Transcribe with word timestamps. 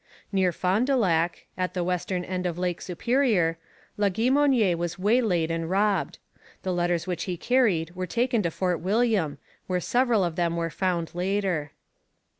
Near 0.31 0.51
Fond 0.51 0.87
du 0.87 0.95
Lac, 0.95 1.45
at 1.55 1.75
the 1.75 1.83
western 1.83 2.23
end 2.25 2.47
of 2.47 2.57
Lake 2.57 2.81
Superior, 2.81 3.59
Laguimonière 3.99 4.73
was 4.73 4.97
waylaid 4.97 5.51
and 5.51 5.69
robbed. 5.69 6.17
The 6.63 6.73
letters 6.73 7.05
which 7.05 7.25
he 7.25 7.37
carried 7.37 7.93
were 7.95 8.07
taken 8.07 8.41
to 8.41 8.49
Fort 8.49 8.79
William, 8.79 9.37
where 9.67 9.79
several 9.79 10.23
of 10.23 10.37
them 10.37 10.55
were 10.57 10.71
found 10.71 11.13
later. 11.13 11.73